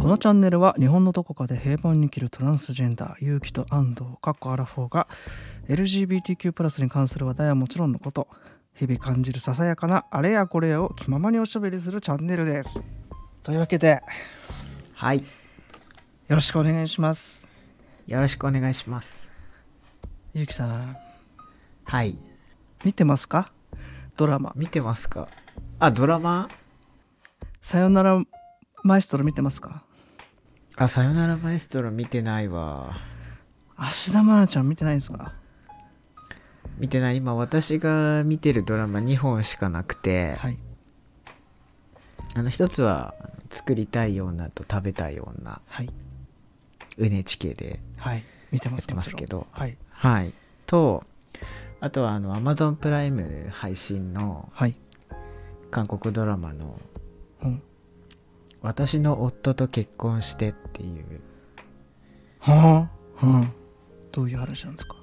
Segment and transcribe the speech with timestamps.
[0.00, 5.06] このチャンネルは日本のどこかで平凡に生きるトランスジェンダー勇気と安藤かっこアラフォーが
[5.68, 8.26] LGBTQ+ に関する話題はもちろんのこと
[8.74, 12.82] 日々感じるささやかなあれやこれやを気ままにおしゃべりするチャンネルです。
[13.42, 14.02] というわけで
[14.94, 15.18] はい。
[15.18, 15.24] よ
[16.28, 17.46] ろしくお願いします。
[18.06, 19.28] よろしくお願いします。
[20.32, 20.96] ゆうきさん。
[21.84, 22.16] はい。
[22.84, 23.52] 見てますか？
[24.16, 24.52] ドラマ。
[24.56, 25.28] 見てますか？
[25.78, 26.48] あドラマ
[27.60, 28.22] 「さよなら
[28.82, 29.84] マエストロ」見てますか？
[30.80, 32.96] あさよならマエストロ見てないわ。
[33.76, 35.34] 芦田愛菜ちゃん見てないんですか？
[36.78, 37.18] 見てない。
[37.18, 40.58] 今私が見てるドラマ2本しかなくて、はい。
[42.34, 43.14] あの一つは
[43.50, 45.60] 作りたい女と食べたい女。
[45.66, 45.90] はい。
[46.96, 48.24] NHK ではい。
[48.50, 49.46] 見てますやってますけど。
[49.50, 49.76] はい。
[49.90, 50.32] はい。
[50.66, 51.04] と
[51.80, 54.74] あとはあの Amazon プライム配信のはい。
[55.70, 56.72] 韓国ドラマのうん
[58.62, 61.20] 「私の夫と結婚して」っていう。
[62.40, 62.88] は
[63.22, 63.52] あうん
[64.12, 64.96] どういう話なんですか？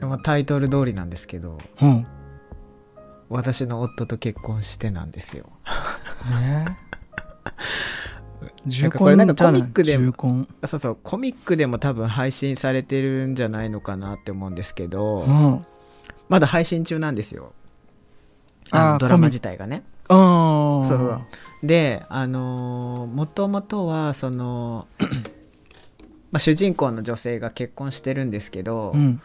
[0.00, 2.06] まあタイトル通りなんですけどうん。
[3.28, 5.44] 私の夫と結婚してなんですよ。
[6.42, 6.64] えー、
[8.82, 10.48] なんかこれなんかコミックで重婚？
[10.62, 15.62] あそうそうコミックでも多分配信されてるんじゃないのかなって思うんですけど、うん。
[16.30, 17.52] まだ配信中なんですよ。
[18.70, 21.20] あのドラマ自体がねそうそう。
[21.62, 24.86] であのもともとはその
[26.30, 29.20] まあ主人公の女性が結婚してるんですけど、うん。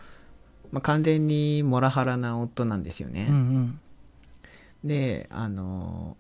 [0.74, 3.80] まあ、完全にモラハラな夫なんですよね、うんうん。
[4.84, 6.18] であの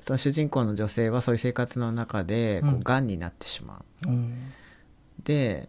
[0.00, 4.52] その主人公の女性はそういう生活の中でこうんうがんになってしまう、うん。
[5.22, 5.68] で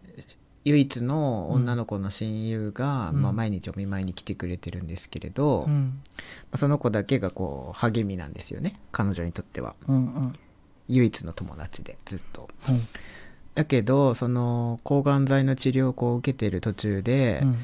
[0.64, 3.22] 唯一の女の子の親友が、うん。
[3.22, 6.02] まあ、毎日お見舞いに来てくれてるんですけれど、まうん。
[6.52, 9.74] あその子だけがこう励みなんですよね彼女にとっては。
[9.86, 10.32] うんうん。
[10.88, 12.48] 唯一の友達でずっと。
[12.68, 12.80] うん。
[13.54, 17.56] だけどその抗がん剤の治療をこう受けてる途中で、うん。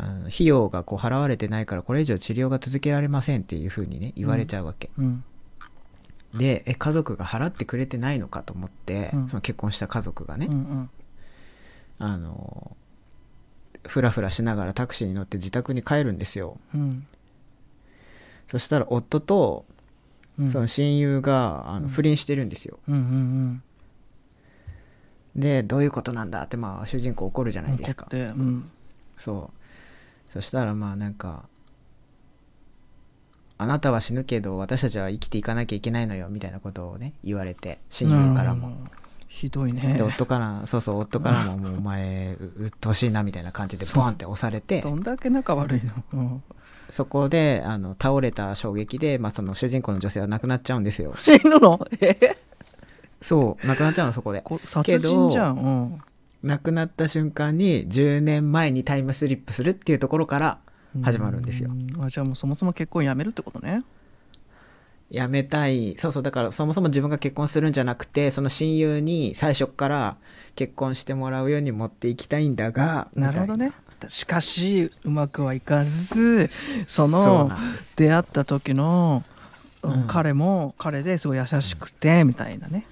[0.00, 5.24] あの費用がこう払われてないからこれ以上治療が続けられませんっていうふうにね言われちゃうわけ、うん。
[6.34, 9.28] でえ家族が払ってくれてないのかと思って、うん。
[9.28, 10.90] その結婚した家族がね、うんうん
[11.98, 12.76] あの
[13.86, 16.58] ふらふらしながらタクシーに乗って自宅に帰るんですよ。
[16.74, 17.06] うん。
[18.50, 19.64] そしたら夫と
[20.38, 20.52] うん。
[20.52, 21.82] その親友があうん。
[21.84, 23.62] の不倫してるんですよ、うんうん
[25.36, 28.08] でどういうことなんだってまあ主人公怒るじゃうんないですか。
[28.10, 28.70] うん。
[29.16, 29.52] そ
[30.28, 30.32] う。
[30.32, 31.48] そしたらまあなんか
[33.56, 38.90] あなたは死ぬけど私たちは生きていかなきゃいけないのよみたいなことをね言われて親友からも、うん
[39.38, 39.94] ひどいね。
[39.94, 44.80] で夫からそうそう夫からももうお前ううっとうしいなみたいな感じでボンって押されて。
[44.80, 45.92] どんだけ仲悪いの。
[46.12, 46.42] うん。
[46.90, 51.14] そこであの倒れた衝撃で、まあ、その主人公の女性は亡くなっちゃうんですよ。
[51.16, 51.86] 死ぬの？
[52.00, 52.36] え？
[53.20, 53.66] そう。
[53.66, 54.40] 亡くなっちゃうのそこで。
[54.40, 55.56] こ殺人じゃん。
[55.56, 56.02] うん
[56.42, 60.58] 亡くなった瞬間に10年前にタイムスリップするっていうところから
[61.02, 61.70] 始まるんですよ。
[61.70, 62.04] うん。
[62.04, 63.82] あじゃあもうそもそも結婚やめるってことね
[65.10, 65.96] やめたい。
[65.96, 70.16] そうそうだからそもそも自分が結婚するんじゃなくてその親友に最初から
[70.54, 73.72] 結婚してもらうように持っていきたいんだがなるほどみね
[74.08, 76.50] しかしうまくはいかず
[76.86, 77.50] その
[77.96, 79.24] 出会った時の、
[79.82, 80.06] うんうん。
[80.08, 82.84] 彼も彼ですごい優しくてみたいなね。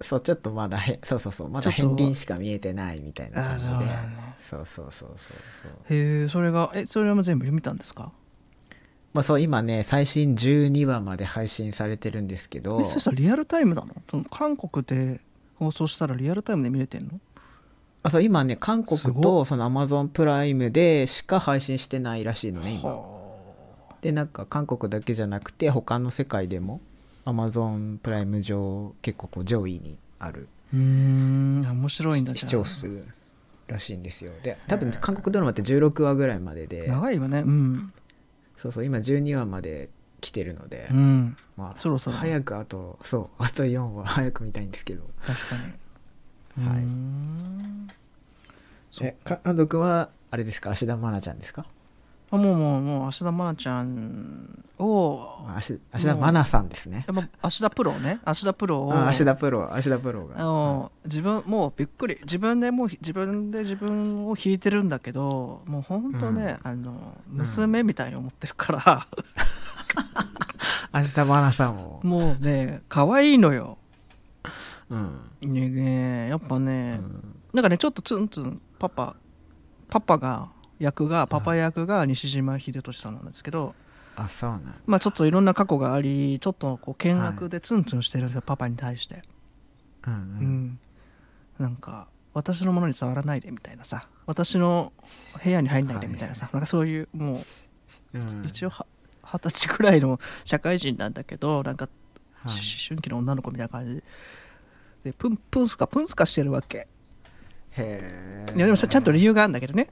[0.00, 3.72] そうちょっとまだへそうそうそうまだ片鱗しか見えてないみたいな感じで。
[3.72, 8.12] あそうそうそうそうそうへえそれがえそれはもう全部見たんですか？
[9.14, 12.80] まあそう今ね最新12話まで配信されてるんですけど。
[12.80, 13.88] えそれさリアルタイムなの？
[14.10, 15.20] その韓国で
[15.56, 17.20] 放送したらリアルタイムで見れてんの？
[18.02, 22.90] あそう今ね韓国とそのアマゾンプライムでしか配信してないらしいのね今。
[22.90, 23.18] は
[24.00, 26.80] でなんか韓国だけじゃなくて他の世界でも
[27.24, 33.02] アマゾンプライム上結構こう上位にあるうーん面白いんだ視聴数
[33.66, 34.30] らしいんですよ。
[34.42, 36.86] で多分韓国ドラマって16話ぐらいまでで。
[36.86, 37.40] 長いわね。
[37.40, 37.92] うん
[38.58, 39.88] そうそう今12話まで
[40.20, 41.36] 来てるので、うん。
[41.56, 45.04] まあそろそろ早くあとそうあと4話早く見たいんですけど。
[45.26, 45.62] 確かに。
[46.68, 46.84] はい。
[49.06, 51.64] えか安藤君はあれですか芦田愛菜ちゃんですか？
[52.30, 57.06] あもうもうもう芦田愛菜ちゃんをあ芦芦田愛菜さんですね。
[57.40, 58.20] 芦田プロね。
[58.26, 58.94] 芦田プロを。
[58.94, 60.34] あ芦田プロ芦田プロが。
[60.36, 62.18] あの自分もうびっくり。
[62.22, 69.06] 自分でもう自分で自分を弾いてるんだけどもうほんとね、あの娘みたいに思ってるから、
[70.92, 72.00] 芦田愛菜さんを。
[72.02, 73.78] もうね可愛いのよ。
[74.90, 79.16] うん、ねねやっぱうね、ん、なんかねちょっとツンツンパパ
[79.88, 80.48] パパが
[80.78, 83.74] 役がパパ役が西島秀俊さんなんですけど、
[84.16, 89.22] あそうなんまあちょっといろんな過去がありちょっとこう険悪でツンツンしてるんですよ、パパに対して。
[90.06, 90.14] ううん。
[90.14, 90.46] ううん。
[90.66, 90.78] ん、
[91.58, 94.02] なんか私のものに触らないでみたいなさ。
[94.26, 94.92] 私の
[95.42, 97.36] 部屋に入んないでみたいなさ、なんかそういうもう
[98.14, 98.42] うん。
[98.44, 98.86] 一応は
[99.24, 101.88] 二十歳くらいの 社会人なんだけどなんか
[102.34, 102.52] はい。
[102.52, 104.02] 思春期の女の子みたいな感じ。
[105.04, 106.88] でプンプンスカプンスカしてるわけ。
[107.72, 109.88] へえいやでもさちゃんと理由があるんだけどね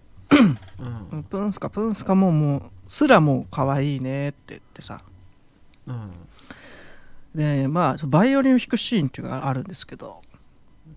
[1.12, 1.22] うん。
[1.24, 5.00] プンスカプンスカももうすらもう可愛いねって言ってさ。
[5.86, 6.10] うん。
[7.34, 10.22] でまあバイオリンを弾くシーンっていうのがあるんですけど。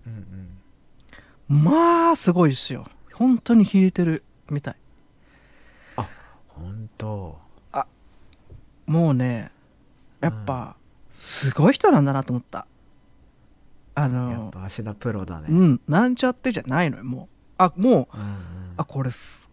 [0.06, 0.58] うん
[1.50, 1.64] うん。
[1.64, 2.84] まあすごいですよ。
[3.14, 4.76] 本当に弾いてるみたい。
[6.48, 7.38] 本当。
[8.86, 9.52] もうね
[10.20, 10.74] やっぱ
[11.12, 12.66] すごい人なんだなと思った。
[13.94, 15.46] あやっのぱ芦田プロだね。
[15.48, 17.28] うんなんちゃってじゃないのよもう。
[17.58, 19.46] あもううんうんあこれふ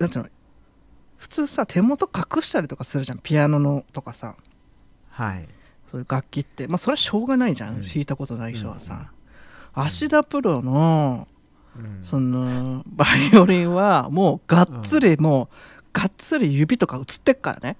[0.00, 0.30] なんていうの？
[1.16, 3.20] 普通さ手元隠したりとかするじゃん。
[3.22, 4.34] ピアノのとかさ。
[5.10, 5.48] はい。
[5.86, 6.66] そういう楽器って。
[6.66, 7.82] まあそれはしょうがないじゃん、うん。
[7.82, 9.12] 弾いたことない人はうんさ、
[9.74, 11.28] 芦田プロの
[11.76, 11.98] うん。
[12.02, 17.76] そのバイオリンはもうがっつりもうがっつり指とか映ってっからね。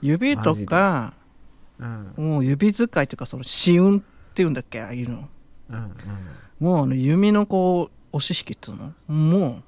[0.00, 1.14] 指とか
[1.78, 2.12] うん。
[2.16, 4.00] もう指使いというかその指運っ
[4.34, 4.80] ていうんだっけ？
[4.80, 5.28] ああいうの。
[5.70, 5.92] うんうん。
[6.60, 8.84] もうあの弓のこう押し引きっていうの？
[8.84, 9.62] もうんう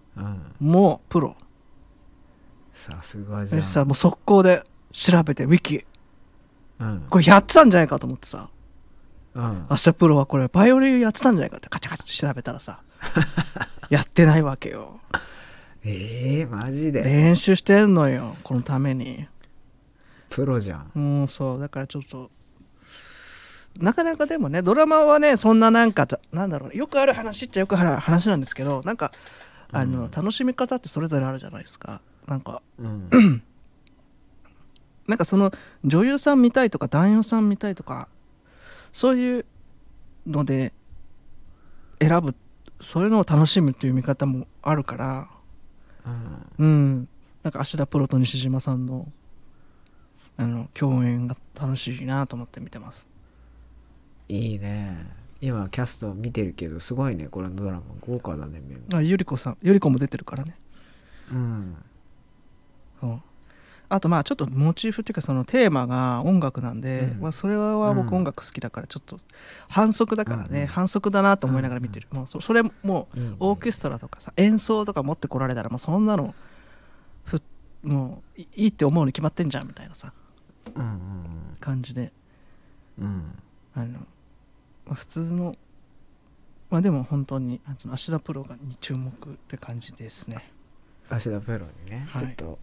[0.58, 1.36] もうプロ。
[2.74, 3.60] さすがじゃん。
[3.60, 5.84] でさもう速攻で調べてウィキ。
[6.78, 7.06] うん。
[7.10, 8.48] これやってたんじゃないかと思ってさ。
[9.34, 9.66] うん。
[9.70, 12.80] 明日プロはこれバイオリンやってたんじゃないかってカチャカチャ調べたらさ
[13.90, 15.00] やってないわけよ。
[15.84, 17.02] ええマジで？
[17.02, 19.26] 練習してんのよこのために。
[20.28, 20.90] プロじゃん。
[20.94, 21.60] もうそう。
[21.60, 22.30] だからちょっと
[23.78, 29.12] なかなかでもねドラマはねそんななんかなんだろうよくある話っちゃよくある話なんですけどなんか
[29.72, 32.02] あの、うん楽しみ方ってそれぞれあるじゃないですか。
[32.26, 33.42] なんかうん。
[35.06, 35.50] なんかその
[35.84, 38.08] 女優さん見たいとか男優さん見たいとか
[38.92, 39.44] そういう
[40.24, 40.72] ので
[42.00, 42.36] 選ぶ
[42.78, 45.28] そういうのを楽しむっていう見方もあるから。
[46.06, 46.66] うん。
[46.66, 47.08] うん。
[47.42, 49.06] なんか芦田プロと西島さんの
[50.36, 53.06] あの共演が楽しいなと思って見てます。
[54.28, 57.82] いいね今キャスト見てるけどすごいねこれのドラマ。
[58.00, 59.00] 豪華だねメンバー。
[59.00, 59.58] あゆり子さん。
[59.62, 60.56] ゆり子も出てるからね。
[61.32, 61.76] うん。
[63.00, 63.20] そう。
[63.88, 67.20] あとまあちょっとモチーフっていうかそのテーマが音楽なんで、うん。
[67.22, 68.14] まあ、それは僕うん。
[68.18, 69.18] 音楽好きだからちょっと
[69.68, 70.60] 反則だからね、うん。
[70.62, 76.34] うん反則だなと思いながら見てる、もうそそれもうオーケストラとかさ演奏とか持ってこられたらもうそんなの
[77.24, 77.42] ふ
[77.82, 80.12] もういいいって思うに決まってんじゃんみたいなさ。
[80.76, 81.00] うんうん
[81.60, 82.12] 感じで。
[82.98, 83.06] うん。
[83.06, 83.22] うん
[83.72, 84.19] あの、まあ
[84.92, 85.54] 普通の
[86.70, 89.12] まあでも本当にあの芦田プロがに注目っ
[89.48, 90.50] て感じですね。
[91.08, 92.22] 芦田プロにね、はい。
[92.22, 92.58] ちょっと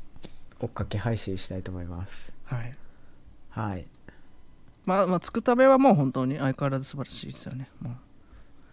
[0.61, 2.33] 追っかけ配信したいと思います。
[2.45, 2.73] はい。
[3.49, 3.85] はい。
[4.85, 7.69] まあまあつくたべはもう本当に相変わらず素晴らしいですよね。
[7.81, 7.97] も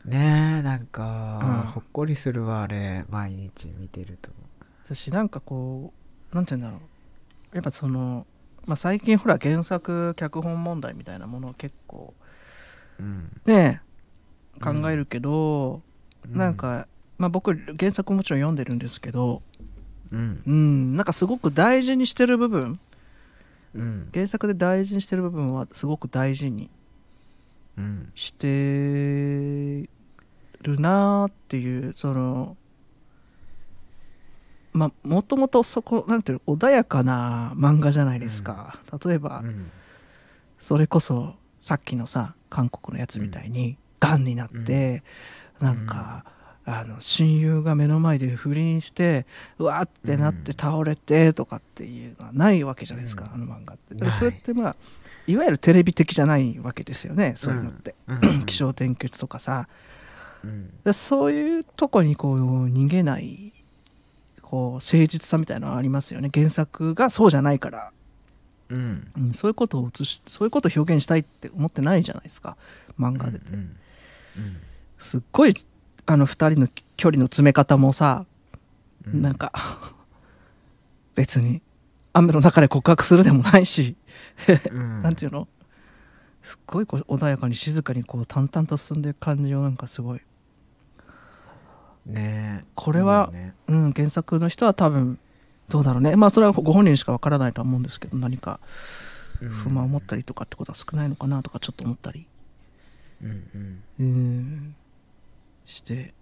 [0.07, 0.09] う。
[0.09, 1.71] ねえなんか、うん。
[1.73, 4.31] ほっこりするわあれ毎日見てると。
[4.87, 5.93] 私なんかこ
[6.33, 6.77] うなんて言うんだろ
[7.53, 7.57] う。
[7.57, 8.25] やっぱその、
[8.67, 12.24] まあ、最近ほら原作脚本問題みたいなものを結構うん
[13.45, 13.81] ね
[14.61, 15.83] 考えるけど、
[16.33, 16.87] うなんか、
[17.19, 19.43] まあ、僕原作もちろん読んでるんですけど
[20.13, 20.43] うん。
[20.47, 20.97] うん。
[20.97, 22.79] なんかすごく大事にしてる部分。
[23.75, 24.09] うん。
[24.15, 26.71] 原作で大事にしてる部分はすごく大事に
[27.77, 28.13] うん。
[28.15, 28.47] して
[30.63, 32.57] るなーっていうその
[34.73, 39.71] まあもともとそこなんていうの穏やかな漫画じゃないですか、例えば、うん。
[40.59, 44.25] それこそさっきのさ韓国のやつみたいにがん。
[44.25, 45.03] になって、
[45.61, 46.27] なんか、
[46.67, 49.27] あの親友が目の前で不倫して
[49.59, 53.43] うわーってなって倒れてとかっていうのはないわけじゃないですか、うん。
[53.43, 54.05] あの漫画って。
[54.19, 54.77] それってまあ
[55.27, 57.95] いわゆるテレビ的じゃないわけですよねそういうのって。
[58.09, 58.47] うん。
[58.47, 59.69] 気象転結とかさ。
[60.93, 63.55] そういうとこにこう逃げない
[64.43, 66.29] こう誠実さみたいなのはありますよね。
[66.33, 67.93] 原作がそうじゃないから、
[68.75, 69.13] うん。
[69.17, 72.57] うん、そういうことを映しそういうことを表現したいって思ってないじゃないですか。
[72.99, 73.77] 漫画で、うんうん。
[74.99, 75.55] すっごい
[76.07, 78.27] あの2人の距離の詰め方もさ、
[79.07, 79.23] うん。
[79.23, 79.53] なんか
[81.15, 81.63] 別に
[82.13, 83.97] 雨の中で告白するでもないし、
[84.71, 85.03] うん。
[85.03, 85.49] なんていうの？
[86.43, 90.21] すっごいこう穏やかに静かにこう淡々と進んでいく感じをなんかすごい。
[92.05, 92.63] ね。
[92.63, 93.55] えこれはね。
[93.67, 95.19] うん、原作の人は多分
[95.69, 96.17] どうだろうね。
[96.17, 98.61] まあそれはご本人しかわからないとは思うんですけど何か
[99.41, 99.49] うん。
[99.49, 102.27] 不満を持ったりとかってことは少ないのかなとかちょっと思ったり。
[103.23, 103.83] うんうん。
[103.99, 104.77] うん。
[105.65, 106.13] して。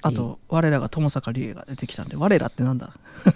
[0.00, 2.92] あと我らが友坂理恵が出てきたんで我らってなんだ？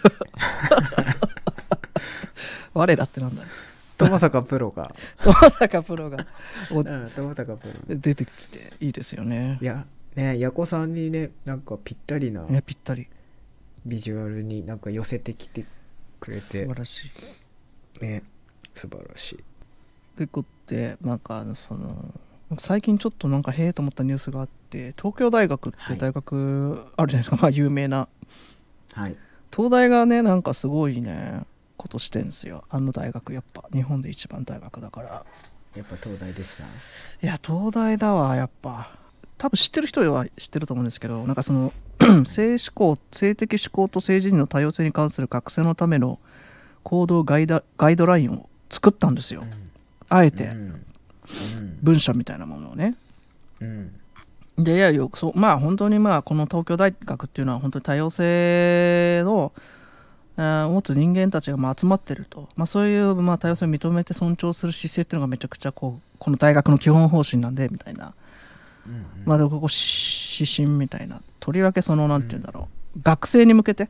[2.73, 3.42] 我らってなんだ？
[3.99, 4.94] 友坂プロが。
[5.23, 6.26] 友坂プロが。
[6.71, 9.59] 友坂プロ出てきていいですよね。
[9.61, 12.42] いやねやこさんにねなんかぴったりな。
[12.44, 13.09] ねぴったり
[13.87, 15.65] ビジュアルになんか寄せてきて
[16.21, 16.43] くれて。
[16.43, 17.11] 素晴らし
[18.01, 18.05] い。
[18.05, 18.23] ね。
[18.75, 19.45] 素晴らしい。
[20.17, 22.12] ということでなんかその
[22.59, 28.09] 最近ちょっとなんかへえと思ったニュースがあって東京大学って大学あるじゃないですか、まあ有名な。
[28.93, 29.17] はい。
[29.55, 31.43] 東大がねなんかすごいね
[31.77, 32.65] ことしてんすよ。
[32.71, 33.65] あの大学やっぱ。
[33.73, 35.25] 日本で一番大学だから。
[35.75, 36.65] やっぱ東大でした？
[36.65, 36.67] い
[37.23, 38.99] や東大だわやっぱ
[39.43, 41.73] 多分知ってる人は知ってると思うんですけどなんかその
[42.25, 46.21] 性思考性的思考と性自認の多様性に関する学生のための
[46.85, 47.61] 行動ガイド
[48.07, 49.43] ラインを作ったんですよ。
[50.09, 50.45] あえて。
[50.45, 50.85] うん。
[51.83, 52.95] 文章みたいなものをね。
[53.61, 53.93] うん。
[54.59, 59.53] でいやよそうまあ本当にまあこの東京大学っていうのは本当に多様性の、
[60.39, 68.15] えー持つ人間たちがまあ集まってると、まあ、そういうまあ多様性を認めて尊重する姿勢っていうのがめちゃくちゃこうこの大学の基本方針なんでみたいな、
[68.87, 73.89] うんまあでもここし指針みたいなとりわけそのなんていうんだろう、学生に向けて、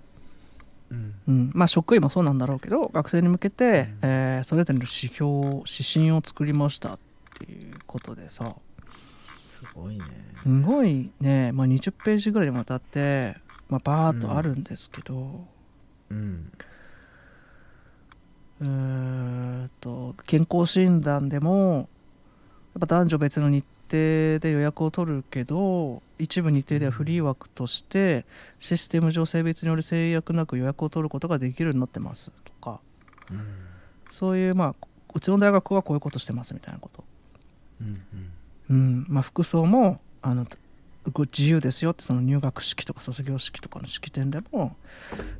[0.90, 1.14] うん。
[1.26, 3.98] うん、まあ職員もそうなんだろうけど学生に向けて、うん。
[4.02, 5.30] えーそれぞれの指標
[5.64, 6.98] 指針を作りましたっ
[7.38, 8.56] ていうことでさ。
[9.58, 10.04] すごいね。
[10.42, 13.36] すごいね、まあ、20ページぐらいにわたって、
[13.68, 15.46] まあ、バーっとあるんですけど、
[16.10, 16.52] うん。
[18.60, 21.88] うーんと健康診断でも
[22.74, 28.24] やっぱ男女別の日程で予約を取るけど一部日程ではフリー枠として
[28.58, 32.80] システム上性別による制約なく予約を取ることができるようになってますとか。
[33.30, 33.40] うん。
[34.10, 37.04] そういうまあうちの大学はこういうことしてますみたいなこと、
[37.80, 38.02] うん
[38.70, 39.06] うん。
[39.08, 40.46] まあ、服装もあの
[41.12, 44.76] ご自由ですよってその入学式とか卒業式とかの式典でも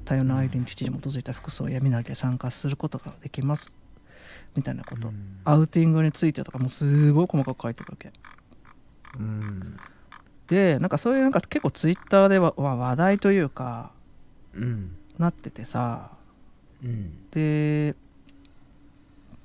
[0.05, 3.71] 多様なアイデンティティに基づいた服装や身なりで参加することができます
[4.57, 5.39] みたいなこと、うん。
[5.45, 8.13] アウティングについてとかもすごい細かく書いてるわけ
[9.19, 9.77] うん
[10.49, 13.91] でなんかそういうなんか結構ツイッターでは話題というか
[14.55, 16.11] うんなっててさ。
[16.85, 17.95] うんで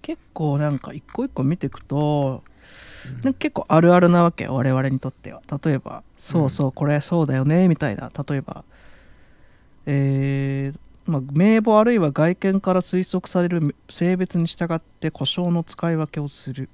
[0.02, 2.42] 結構なんか一個一個見ていくと
[3.22, 5.42] なんか結構あるあるなわけ我々にとっては。
[5.64, 8.10] 例えば「そうそうこれそうだよね」みたいな。
[8.28, 8.64] 例えば
[9.86, 16.70] えーまあ、名簿あるいは外見から推測される性別に従って故障の使い分けをする、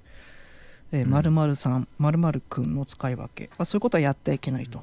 [0.94, 1.10] えー、うん。
[1.12, 4.82] 〇〇さん〇〇くんの使い分け、まあ、そういうことはやってはいけないと、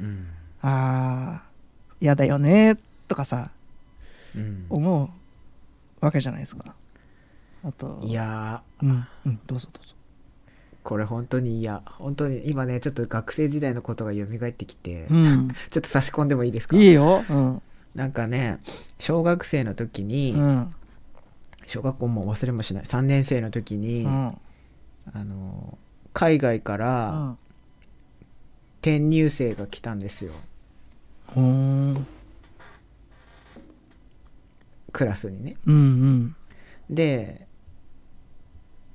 [0.00, 0.26] うん。
[0.62, 1.48] ああ
[2.00, 2.76] 嫌だよね
[3.08, 3.50] とかさ
[4.34, 4.66] うん。
[4.70, 5.10] 思
[6.00, 6.74] うわけじゃないですか。
[7.64, 9.92] あといやうんうんどうぞどうぞ。
[9.92, 9.98] ー
[10.84, 11.82] これ本当に嫌。
[11.84, 15.48] 本当に今ねちょっと学生時代のことが蘇ってきて、うん。
[15.70, 16.76] ちょっと差し込んでもいいですか？
[16.76, 17.24] いいよ。
[17.28, 17.62] うん。
[17.94, 18.60] なんかね
[19.00, 20.74] 小学生の時に、うん。
[21.66, 22.84] 小学校も忘れもしない。
[22.84, 24.38] 3年生の時に、うん
[25.14, 25.78] あの
[26.12, 27.38] 海外かうらん。
[28.80, 30.32] 転入生が来たんですよ。
[31.26, 31.44] ほー。
[31.44, 32.06] ん
[34.92, 35.56] クラスにね。
[35.66, 36.36] うんうん。
[36.88, 37.46] で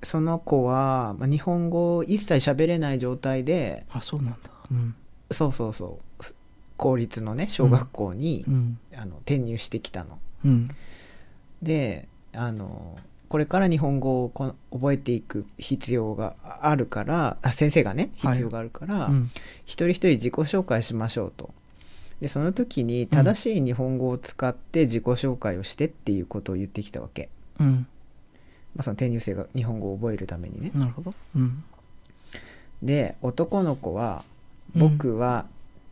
[0.02, 4.38] その子は、まあ、日本語を一切喋れない状態であそうなんだ。
[4.72, 4.96] うん。
[5.32, 6.24] そうそうそう。
[6.24, 6.36] ふ
[6.76, 8.80] 公立のね小学校に、うん。
[8.96, 10.20] あの転入してきたの。
[10.46, 10.70] うん。
[11.62, 12.98] であの
[13.34, 18.34] これから日本語をこ覚えていく必要があるからあ先生がねはい。
[18.34, 19.32] 必要があるから、うん。
[19.66, 21.50] 一人一人自己紹介しましょうと。
[22.22, 27.88] でその時に正しい日本語を使って自己紹介をしてっていうことを言ってきたわけ、うん。
[28.76, 30.70] まあ、その転入生が日本語を覚えるためにね。
[30.76, 31.10] なるほど。
[31.36, 31.64] うん。
[32.84, 34.24] で男の子は
[34.76, 35.48] 「うん僕は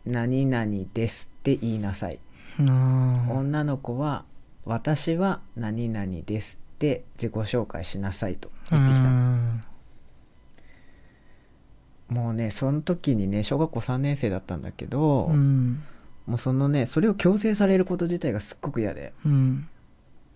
[0.06, 2.20] 何々です」って言いなさい、
[2.60, 3.32] あー。
[3.32, 4.24] 女の子は
[4.64, 9.08] 「私は何々です」って自己紹介しなさいと言ってきた
[12.12, 15.84] もうねその時にね小学校3年生だったんだけど、うん
[16.24, 19.68] もうそのねそれを強制されること自体がすっごく嫌でうん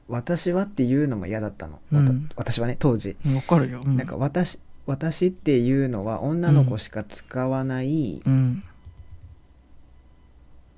[0.09, 2.29] 私はっていうのも嫌だったの、うん。
[2.37, 3.81] 私はね当時、わかるよ。
[3.85, 8.63] うなんか私私っていうのは女の子しか使わないうん。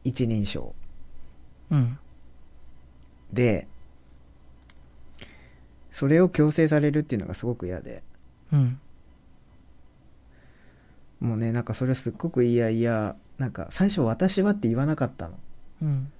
[0.04, 0.74] 一人称。
[1.70, 1.98] うん。
[3.32, 3.66] で
[5.98, 8.04] それを強制されるっていうのがすごく嫌で。
[8.52, 8.80] うん。
[11.18, 15.34] もうねなんかそれすっごく嫌々なんか最初私はって言わなかったの。
[15.82, 16.12] うん。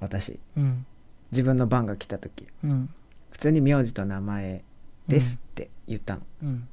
[0.00, 0.40] 私。
[0.56, 0.86] うん。
[1.32, 2.46] 自分の番が来た時。
[2.64, 2.88] うん。
[3.30, 4.64] 普通に名字と名前
[5.06, 6.68] ですって言ったの、うん。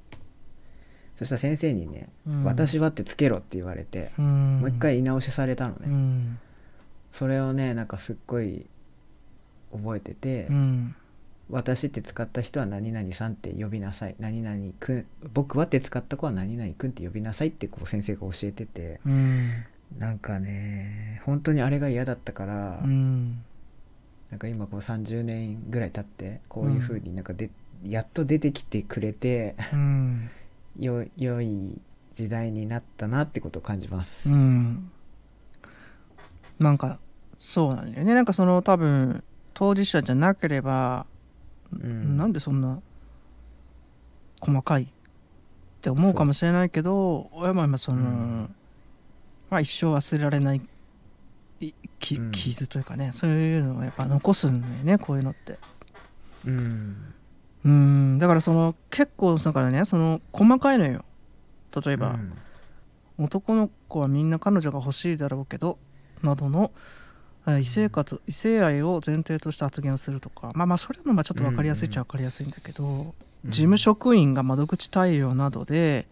[1.18, 2.44] そしたら先生にね、うん。
[2.46, 4.60] 私はってつけろって言われて、うん。
[4.62, 6.40] もう一回言い直しされたのね、うん。
[7.12, 8.66] それをねなんかすっごい
[9.74, 10.96] 覚えてて、うん
[11.50, 14.16] 私って使った人は何々さんって呼びなさい。
[14.20, 19.00] 何々くん僕はって使った子は何々くんって呼びなさいってこう先生が教えてて。
[19.06, 19.50] うん。
[19.98, 23.44] なんかね本当にあれが嫌だったから、うん。
[24.32, 27.52] なんか今こう30年ぐらい経ってこういう風になんかで、
[27.84, 30.30] やっと出てきてくれてうん。
[30.80, 31.80] よ良い
[32.14, 34.30] 時代になったなってことを感じます。
[34.30, 34.90] うん。
[36.60, 37.00] なんか
[37.38, 38.16] そうなんだよね。
[38.16, 39.24] なんかその多分
[39.54, 41.06] 当事者じゃなければ、
[41.82, 42.18] うん。
[42.18, 42.80] なんでそんな
[44.42, 44.88] 細かいっ
[45.82, 48.56] て思うかもしれないけど親も今その、うん。
[49.50, 50.62] まあ一生忘れられない
[51.60, 52.32] いきうん。
[52.32, 55.58] 傷というかね、そういうのをやっぱ残すんだよねこういうのって。
[56.46, 57.14] うん。
[57.64, 58.20] うん。
[58.20, 61.06] だからその結構だからねその細かいのよ。
[61.84, 62.34] 例えば、うん。
[63.18, 65.78] 男の子はみんな彼女が欲しいだろうけど
[66.24, 66.80] などのえ
[67.60, 70.50] 異性活異性愛を前提とした発言をするとか。
[70.56, 73.14] まあまあそれもまあちょっと分かりやすいっちゃ分かりやすいんだけど、
[73.46, 76.08] 事務職員が窓口対応などで、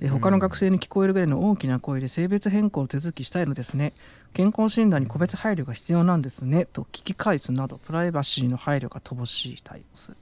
[0.00, 3.92] え他の学生に聞こえるぐらいの大きな声で性別変更の手続きしたいのですね。
[4.32, 6.64] 健康診断に個別配慮が必要なんですね。
[6.64, 10.12] と聞き返すなどプライバシーの配慮が乏しい対応す。
[10.12, 10.16] る、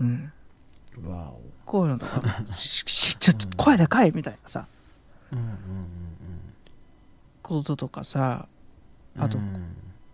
[0.00, 0.32] うん、
[1.08, 1.40] わお。
[1.64, 2.20] こういうのとか。
[2.52, 4.66] ちょっと声でかいみたいなさ。
[5.32, 5.46] うんうん。
[7.42, 8.48] こととかさ
[9.18, 9.44] あとうん。
[9.44, 9.62] うん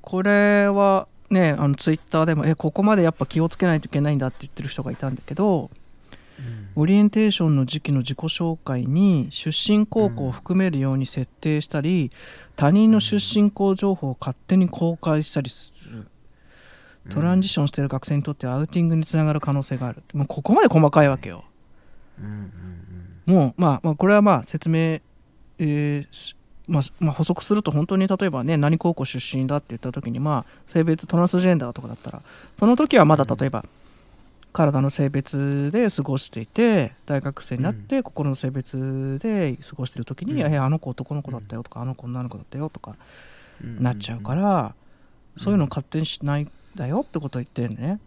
[0.05, 5.71] これはねあのツイッターでもえここまでやっぱ気をつけないといけないんだって言ってる人がいたんだけど
[6.75, 12.11] オリエンテーションの時期の自己紹介に出身高校を含めるように設定したり、
[12.57, 16.09] 他人の出身校情報を勝手に公開したりする。
[17.11, 20.03] トランジションしてる学生にとってはアウティングにつながる可能性がある。
[20.15, 21.45] もうここまで細かいわけよ。
[22.19, 22.53] うん。
[23.27, 23.35] うん。
[23.35, 26.35] もうまあまあこれはまあ説明、えーし
[26.69, 32.23] まあまあ、補足すると本当に例えばね何高校出身だって言った時にまあ性別トランスジェンダーとかだったら
[32.57, 33.65] その時はまだ例えば
[34.53, 40.53] 体の性別で過ごしていて大学生になって心の性別で過ごしてる時に、うん。
[40.53, 42.97] えあの子男の子だったよとか、あの子女の子だったよとか
[43.63, 43.83] うん。
[43.83, 44.75] なっちゃうから、
[45.39, 47.99] そういうの勝手にしないんだよってことを言ってんね。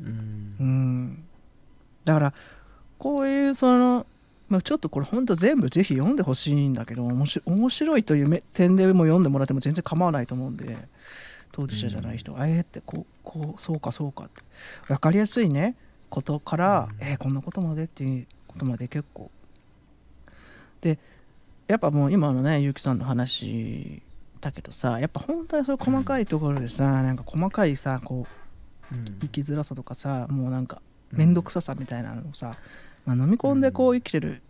[0.00, 0.56] うん。
[0.60, 1.24] うん。
[2.04, 2.34] だから
[2.98, 4.06] こういうその、
[4.50, 10.76] まあ、ちょっとこれ本当全部ぜひ読んでほしいんだけど面白面白いというめ点でも読んでもらっても全然構わないと思うんで
[11.52, 14.42] 当事者じゃない人は、えーってこうこうそうかそうかって。
[14.88, 15.76] 分かりやすいね。
[16.08, 17.06] ことから、うん。
[17.06, 19.30] えーこんなことまでっていうことまで結構。
[20.80, 20.98] で
[21.68, 24.02] やっぱもう今のね結城さんの話
[24.40, 28.26] だけどさやっぱ本当にそういう細かいところでさ、なんか細かいさこ
[28.92, 29.04] ううん。
[29.20, 30.82] 生きづらさとかさもうなんか
[31.12, 32.56] 面倒くささみたいなのをさ、
[33.06, 34.42] まあ、飲み込んでこう生きてる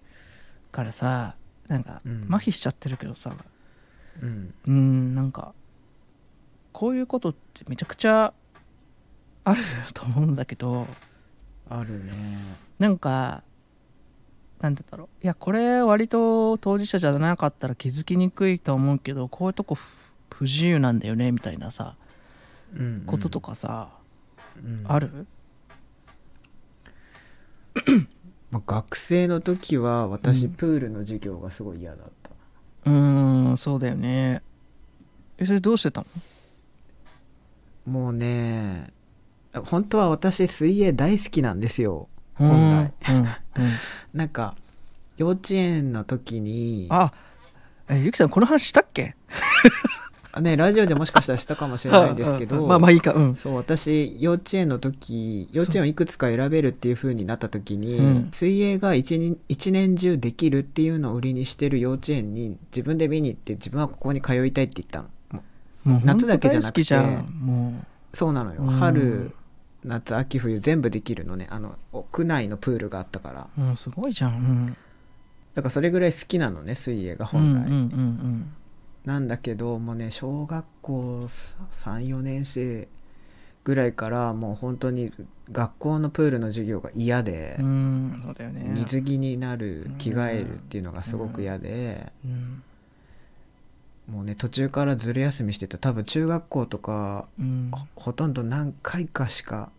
[0.72, 1.36] からさ
[1.68, 2.26] なんかうん。
[2.28, 3.32] 麻痺しちゃってるけどさ。
[4.22, 4.54] うん。
[4.66, 5.54] うんなんか
[6.72, 8.32] こういうことってめちゃくちゃ
[9.44, 9.60] ある
[9.94, 10.86] と思うんだけど。
[11.68, 12.12] あるね。
[12.78, 13.42] なんか
[14.60, 15.24] なんて言うんだろう。
[15.24, 19.86] いやこれ割と当事者じゃなかったら気づきにくいと思うけどこういうとこ不
[20.30, 21.94] 不自由なんだよねみたいなさ
[22.76, 23.02] うん。
[23.06, 23.90] こととかさ、
[24.56, 24.84] うん。
[24.86, 25.26] ある？
[28.50, 30.52] まあ学生の時は私うん。
[30.52, 32.30] プールの授業がすごい嫌だった。
[32.86, 34.42] うーんそうだよね。
[35.38, 36.00] えそれどうしてた
[37.86, 37.92] の？
[37.92, 38.92] もうね
[39.66, 42.08] 本当は私水泳大好きなんですよ
[42.38, 43.12] うん本来。
[43.12, 43.26] うんうん。
[44.14, 44.56] なんか
[45.16, 47.12] 幼稚園の時にあ
[47.88, 49.14] えゆきさんこの話したっけ？
[49.28, 49.99] あ
[50.40, 53.12] ねラジオでもしかしたらしたかもしれないんですけうんうんうどん まあまあいいか。
[53.12, 53.36] うん。
[53.36, 58.28] そう私幼稚園の時幼稚園をいくつか選べるっていう風になった時に、うん。
[58.30, 66.00] 水泳が一年一年中できるっていうのを売りにしてる幼稚園に自分で見に行って自分はここに通いたいって言ったの。
[66.04, 66.94] 夏だけじゃなくて。
[68.12, 68.70] そうなのよ、うん。
[68.70, 69.32] 春
[69.84, 71.48] 夏秋冬全部できるのね。
[71.50, 73.76] あの屋内のプールがあったから。
[73.76, 74.32] すごいじゃん。
[74.32, 74.76] うん。
[75.54, 78.52] だからそれぐらい好きなのね水泳がうんうん本来、うん
[79.04, 81.28] なんだけどもうね小学校
[81.72, 82.88] 34年生
[83.64, 85.12] ぐらいからもう本当に
[85.52, 87.56] 学校のプールの授業が嫌で
[88.74, 92.62] 水着になるうん着替えるっていうのがすごく嫌でうん
[94.08, 95.78] もうね途中からずる休みしてた。
[95.78, 97.70] 多分中学校とかうん。
[97.70, 99.70] ほほとんど何回かしか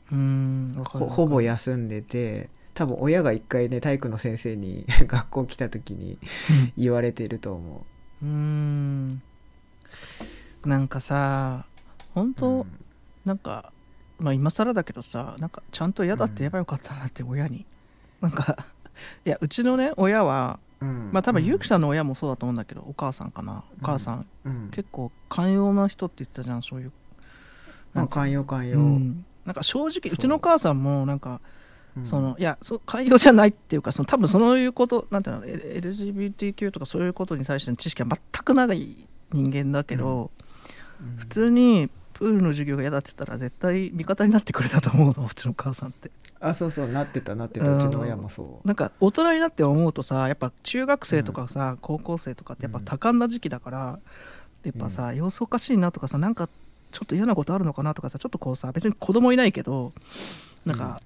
[0.86, 6.17] ほほぼ休んでて多分親が一回ね体育の先生に 学校来た時に
[6.77, 7.86] 言われてると思
[8.21, 9.21] うーん。
[10.65, 11.65] なんかさ
[12.13, 12.65] 本う、当、うん。
[13.25, 13.71] なんか
[14.19, 17.65] まあ今更だけどさなんかちゃんと嫌だって言えばよかったなって親に、
[18.19, 18.57] なんか
[19.25, 21.10] いやうちのね親はうん。
[21.12, 21.47] まあ多分うん。
[21.47, 23.63] ゆうきさんの親もそうだと思うんだけど、お母さんかな。
[23.81, 24.69] お母さん、うん。
[24.71, 26.91] 結構寛容な人って言ってたじゃんそういう
[27.93, 29.25] まあ寛容寛容、うん。
[29.45, 31.41] なんか正直そううちの母さんもなんか
[31.97, 32.06] うん。
[32.06, 40.32] そのいやそ寛容じゃないっていうかその多分そういうことなんていうの LGBTQ とかそういうことに対しての知識は全くない人間だけど、
[41.01, 41.17] うん。
[41.17, 46.12] 普通にプールの授業が嫌だって言ったら絶対味方になってくれたと思うのうちの母さんって。
[46.39, 47.69] あそうそうなってたなってた。
[47.69, 48.67] うんうちの親もそう。
[48.67, 53.99] なんか大人になって思うとさやっぱ中学生とかさ、高校生とかってやっぱ多感な時期だから、
[54.63, 56.47] やっぱさ、様子おかしいなとかさなんか
[56.91, 59.93] ちょっと嫌なことあるのかなとかさちょっとこうさ別に子供いないけど
[60.65, 61.01] なんか、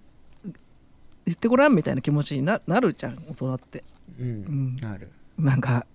[1.26, 3.84] 言ってごらんみたいな気持ちにななるじゃん大人って。
[4.20, 4.76] うん、ん。
[4.78, 5.12] なる。
[5.38, 5.86] なんか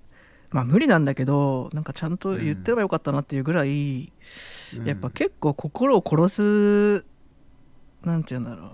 [0.50, 4.12] まあ無理なんだけどなんかちゃんと言ってればよかったなっていうぐらい、
[4.84, 7.04] やっぱ結構心を殺す
[8.02, 8.70] なんて言うんだろう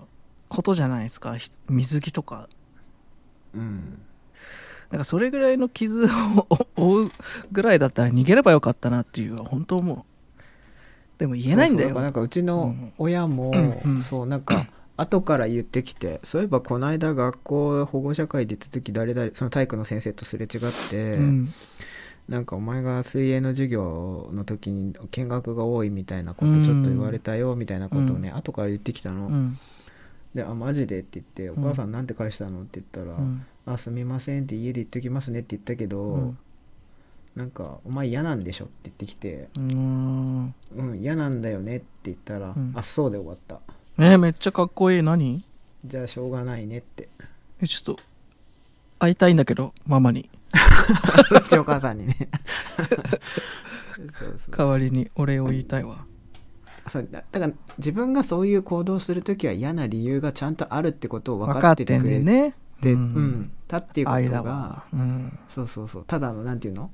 [0.49, 1.37] ことじゃないですか。
[1.37, 2.49] ひ水着とか。
[3.53, 3.99] うん。
[4.89, 7.11] なんかそれぐらいの傷を負う
[7.51, 10.03] ぐらいだったら逃げればよかったなっていうのは本当思う。
[11.17, 11.89] でも言えないんだよ。
[11.89, 11.93] そうそう。
[11.95, 14.01] からなんかうちの親も、うんうん。
[14.01, 21.53] そうなんか 後から言ってきてそういえばこの間学校保護者会で行った時誰々その体育の先生とすれ違って、うん。
[22.27, 29.57] なんかお前が水泳の授業の時に見学が多いみたいなことちょっと言われたよみたいなことをね、後から言ってきたの、うん。
[30.35, 33.45] で「あマジで?」って言って「お母さんなんて返したの?」って言ったら「うん。
[33.65, 36.37] あすみません」って家で言っときますねって言ったけど、うん。
[37.37, 42.73] なんか「お前嫌なんでしょ?」って言ってきてうーん「うん嫌なんだよね」って言ったら「うん。
[42.75, 43.61] あそうで終わった
[43.99, 45.03] えーめっちゃかっこいい。
[45.03, 45.43] 何？
[45.85, 47.09] じゃあしょうがないね」って。
[47.61, 48.03] えちょっと
[48.99, 50.29] 会いたいんだけどママに。
[51.31, 52.15] うちお母さんにね。
[54.19, 56.05] そうそう代わりにお礼を言いたいわ。
[56.87, 63.03] そうだだから自分がそういう行動する時は嫌な理由がちゃんとあるってことを分かっててくれんねて、ううん。
[63.41, 63.51] ん。
[63.67, 65.39] たっていうことがわうん。
[65.49, 66.03] そうそうそう。
[66.05, 66.91] ただのなんていうの？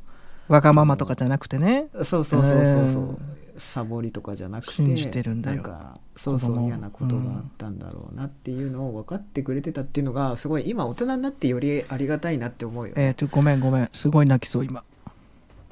[0.48, 1.90] わがままとかじゃなくてね。
[1.96, 3.18] そうそうそうそうそう、うん
[3.58, 5.58] サボりとかじゃなくて信じてるんだよ。
[5.58, 13.90] なんかそうそう嫌なことがあったんだろうなっていうのを分かってくれてたっていうのがすごい今大人になってよりありがたいなって思うよ、えー、ちょごめんごめん。
[13.94, 14.84] すごい泣きそう今。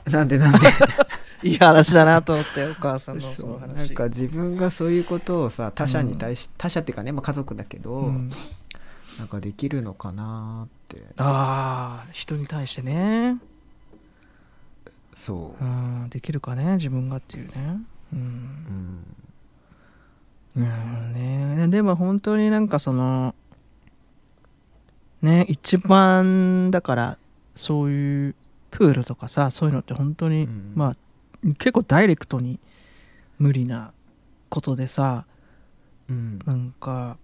[0.05, 0.59] なんでなんで？
[1.43, 8.29] いい話だなと思ってお母さんのそのそうなん話か自分がそういうことをさ他者に対し、他者っていうかね、まあ、家族だけど、うん。
[9.19, 11.03] なんかできるのかなって。
[11.17, 13.37] ああ人に対してね
[15.21, 15.63] そう。
[15.63, 17.79] うんできるかね自分がっていうね。
[18.11, 18.21] ううん。
[18.21, 19.05] ん
[20.55, 21.67] うんね。
[21.67, 23.35] でも本当になんかその
[25.21, 27.17] ね一番だから
[27.55, 28.35] そういう
[28.71, 30.71] プールとかさそういうのって本当に、うん。
[30.73, 30.95] まあ
[31.59, 32.59] 結構ダイレクトに
[33.37, 33.91] 無理な
[34.49, 35.25] ことでさ
[36.09, 36.39] うん。
[36.45, 37.17] なんか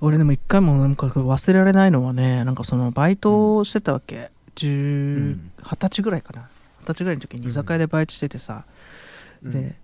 [0.00, 4.30] 俺でも一回もなんか忘れられないのはねなんかそのバイトをしてたわけ。
[4.54, 5.50] 十ん。
[5.60, 6.48] 二十歳ぐらいかな
[6.88, 8.64] 二十歳ぐらいの時に居酒屋でバイトしててさ、
[9.42, 9.52] うん。
[9.52, 9.74] で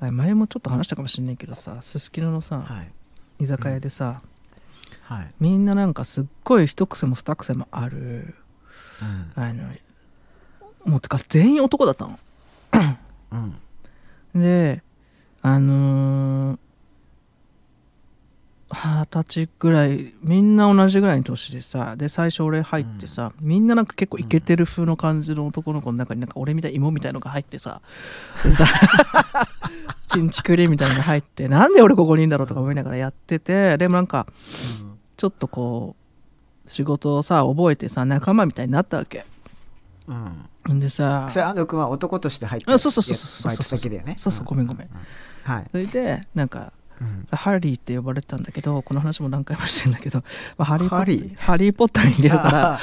[0.00, 3.44] あ前もちょっと話したかもしんないけどさすすきののさ、はい。
[3.44, 4.22] 居酒屋でさ、
[5.02, 8.34] はい、みんななんかすっごい一癖も二癖もある。
[9.02, 9.42] うん。
[9.42, 9.64] あの
[10.84, 12.18] もうてか全員男だったの。
[14.34, 14.40] うん。
[14.40, 14.82] で
[15.42, 16.58] あのー
[18.70, 27.80] 二十歳ぐらいみんな同じぐらいの年でさで最初俺入ってさ、みんななんか結構イケてる風の感じの男の子の中になんか俺みたい芋みたいのが入ってさ
[28.42, 28.64] でさ
[30.08, 34.26] チンチクリみたいなのが入ってなんで俺ここにいんだろうとか思いながらやっててでもなんか
[35.16, 35.94] ちょっとこ
[36.66, 39.24] う仕事をさ覚えてさ仲間みたいになったわけ。
[40.08, 40.46] うん。
[40.72, 44.90] んでさそれ安藤君は男として入ったあそうそうそうそうそうバイト先だよねそうそうごめんごめんう
[45.42, 47.26] はいそれでなんかうん。
[47.32, 50.22] ハリーって呼ばれてたんだけどこの話も何回もしてんだけど、
[50.56, 51.34] まあ、ハリーハリー？
[51.36, 52.80] ハリー・ポッターに入れるからあ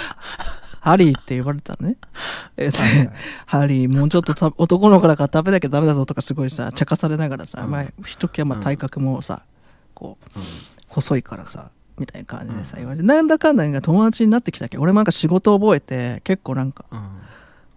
[0.82, 1.97] ハリーって呼ばれてたのね。
[2.58, 3.12] えではいはい。
[3.45, 7.69] ハリーもうちょっとた男の子だから食べなきゃダメだぞとかすごいさ茶化されながらさ、うん。
[7.69, 9.43] まあ、ひときわ体格もさ
[9.93, 10.45] こううん。
[10.88, 11.69] 細いからさ
[12.00, 12.80] みたいな感じでさうん。
[12.80, 14.78] 言われてなんだかんだが友達になってきたけ？
[14.78, 17.00] ど俺もなんか仕事覚えて結構なんかうん。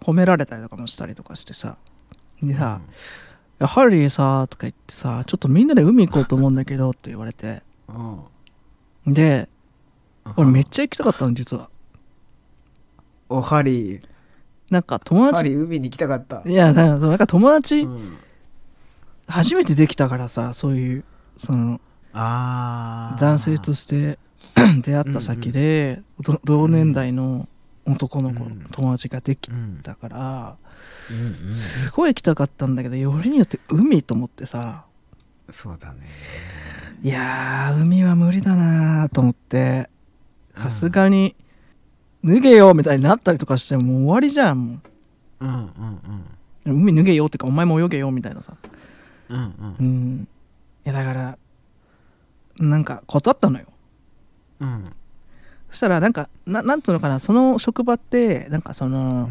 [0.01, 1.77] 褒められたりとかもしたりとかしてさ
[2.41, 2.81] でさ「いや
[3.59, 7.63] ハリーさ」とか言ってさ「ちょっとみんなで海行こうと思うんだけど」って言われて。
[7.87, 9.13] うん。
[9.13, 9.47] で
[10.35, 11.69] 俺めっちゃ行きたかったの実は。
[13.29, 14.01] おハリー。
[14.71, 16.41] なんか友ハ達リー海に行きたかった。
[16.45, 18.17] いやなんかなんか友達うん。
[19.27, 21.03] 初めてできたからさそういう
[21.37, 21.79] その
[22.13, 23.21] あー。
[23.21, 24.17] 男性として
[24.81, 27.47] 出会った先で、ど同年代の
[27.85, 28.65] 男の子、うん。
[28.71, 30.57] 友達ができうんたから、
[31.11, 31.47] うん。
[31.49, 34.85] うんすごい行きたかったんだけどよりによって海と思ってさ。
[35.49, 36.07] そうだね。
[37.03, 39.89] いやー海は無理だなーと思って。
[40.57, 41.35] さすがに
[42.23, 44.65] 脱げよみたいになったりとかしてももう終わりじゃん。
[44.67, 44.79] も
[45.41, 45.59] うんうん
[46.65, 46.73] うん。
[46.73, 48.55] う海脱げよってかお前も泳げよみたいなさ。
[49.29, 49.75] うんうん。
[49.79, 50.27] うん。
[50.85, 51.37] いやだから
[52.57, 53.65] なんか断ったのよ。
[54.59, 54.95] うん
[55.75, 59.29] そしたらなんかななんつうのかなその職場ってなんかその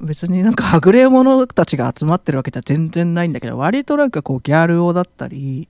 [0.00, 5.68] 別になんか はぐれ者たちが集まってるわけじゃ全然ないんだけど割となんかこうギャル男だったり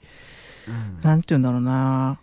[0.69, 1.01] うん。
[1.01, 2.21] なんて言うんだろうな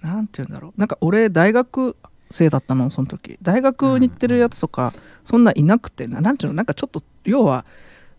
[0.00, 0.80] なんて言うんだろう。
[0.80, 1.96] なんか俺大学
[2.30, 3.36] 生だったのその時。
[3.42, 4.94] 大学に行ってるやつとか
[5.26, 7.66] そんないなくてななんていうのなんかちょっと要は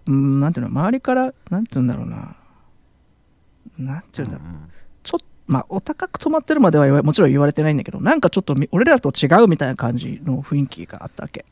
[0.06, 2.36] うんなんていうの周りからなんて言うんだろうな。
[3.80, 4.47] なんて言うんだろう。
[5.02, 11.45] ちょっとまあお高く泊まってるまではもちろん言われてないんだけどなんかちょっとみ俺らと違うみたいな感じの雰囲気があったわけ。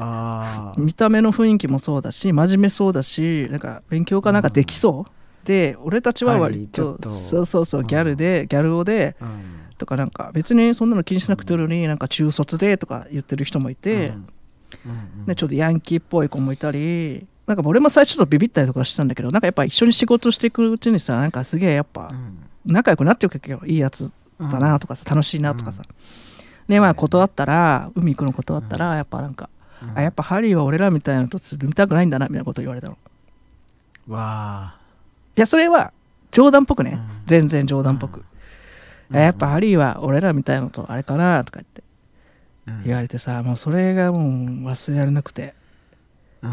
[0.00, 7.86] ああ見た目の雰囲気もそうだし真面目そうだしなんか勉強がなんかできそう、で俺たちは割とそうそうそううん。
[7.86, 9.68] ギャルで、ギャル男でうん。
[9.78, 14.12] とかなんか別にそんなの気にしなくていいのになんか中卒でとか言ってる人もいて、
[15.26, 25.82] ね、ちょっとヤンキーっぽい子もいたりなんか俺も最初ちょっとビビったりとかしたんだけどなんかやっぱ一緒に仕事していくうちにさなんかすげえやっぱうん仲良くなっていくわけよいいやつうんだなとかさ楽しいなとかさ、
[26.68, 29.48] でまあ断ったら海行くの断ったらやっぱなんか、
[29.82, 32.98] うんあやっぱハリーは俺らみたいなのとつるみたくないんだなみたいなこと言われたの。
[34.08, 34.78] わあ。
[35.36, 35.92] いやそれは
[36.32, 37.08] 冗談っぽくね、うん。
[37.26, 38.24] 全然冗談っぽく、
[39.10, 41.82] やっぱハリーは俺らみたいなのとあれかなとか言って
[42.66, 42.84] うん。
[42.84, 44.22] 言われてさもうそれがもう
[44.68, 45.54] 忘れられなくて。
[46.42, 46.50] うん。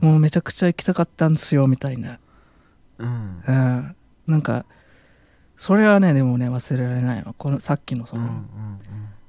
[0.00, 2.18] もうめちゃくちゃ行きたかったんですよみたいな。
[2.98, 3.42] うん。
[3.46, 3.96] うん。
[4.26, 4.66] なんか
[5.58, 7.34] それはねでもね忘れられないの。
[7.34, 8.44] このさっきのその、うんうん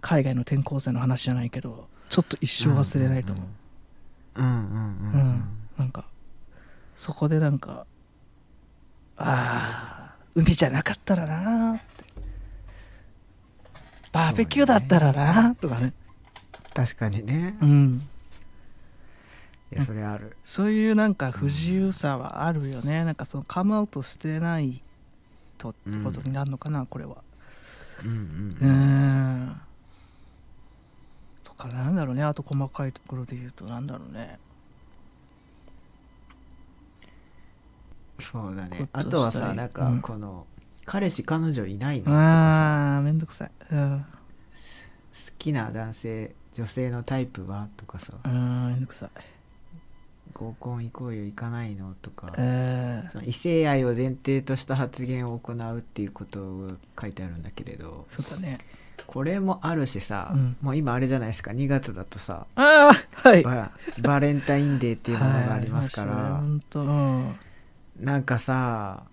[0.02, 5.44] 海外の転校生の話じゃないけどちょっと一生忘れないと思う、うんうんうんうん。
[5.78, 6.06] なんか
[6.96, 7.86] そこでなんか
[9.18, 12.04] ああ海じゃなかったらなーって。
[14.14, 15.92] バーベキューだったらなーとかね。
[16.74, 17.58] 確かにね。
[17.62, 18.08] うん。
[19.74, 20.38] いやそれある。
[20.46, 24.82] そういうなんか不自由さはあるよね、なんかそのカムアウトしてない
[25.60, 27.18] とってことになるのかな、これは。
[28.04, 29.62] うんうんうーん
[31.44, 32.24] とかなんだろうね。
[32.24, 34.40] あと細かいところで言うとなんだろうね。
[38.18, 38.90] そうだこね。
[38.94, 40.48] あっとはさなんかうんこの
[40.86, 42.06] 彼氏彼女いないの？
[42.06, 42.96] とかさ。
[42.96, 43.52] あーめんどくさい。
[43.72, 44.06] うん。
[44.10, 44.10] 好
[45.38, 47.68] きな男性女性のタイプは？
[47.76, 48.14] とかさ。
[48.24, 49.10] うーんめんどくさい
[50.34, 53.12] 合コン行こうよ行かないのとかえー。
[53.12, 58.58] その異性愛を前提とした発言を行うっていうことが書いてあるんだけれどそうだね。
[59.08, 60.56] これもあるしさ、うん。
[60.62, 63.44] もう今あれじゃないですか2月だとさああはい。
[63.44, 67.36] ババレンタインデーっていうものがありますから、本当うん
[68.00, 69.04] なんかさ、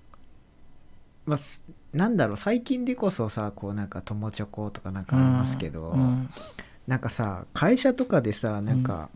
[1.24, 6.29] まあ、すなんだろう最近でこそさこうなんか友チョコとかなんかありますけど、うん
[6.87, 9.09] なんかさ会社とかでさなんか、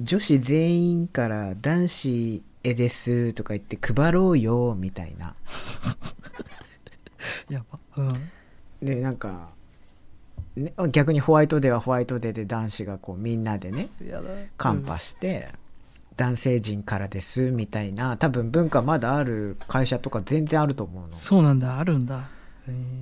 [0.00, 5.34] 女子全員から男子絵ですとか言って配ろうよみたいな。
[7.48, 7.78] やば。
[7.96, 8.30] うん。
[8.82, 9.50] でなんか、
[10.56, 13.88] ね、逆にホワイトデーはホワイトデーで男子がこうみんなでね
[14.56, 15.48] カンパして、
[16.16, 21.10] 男性陣からですみたいな多分文化まだある会社とか全然あると思うの。
[21.10, 22.28] そうなんだあるんだ。